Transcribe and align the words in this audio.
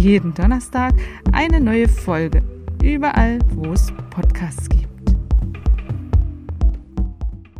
jeden 0.00 0.32
Donnerstag 0.32 0.94
eine 1.32 1.60
neue 1.60 1.86
Folge. 1.86 2.42
Überall, 2.82 3.38
wo 3.54 3.72
es 3.72 3.92
Podcasts 4.08 4.68
gibt. 4.68 4.79